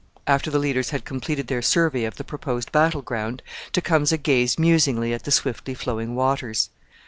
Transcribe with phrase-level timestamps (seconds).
[0.25, 5.13] After the leaders had completed their survey of the proposed battle ground, Tecumseh gazed musingly
[5.13, 6.71] at the swiftly flowing waters.